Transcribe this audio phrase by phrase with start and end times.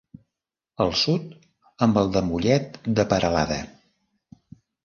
[0.85, 1.27] Al sud,
[1.87, 3.63] amb el de Mollet de Peralada.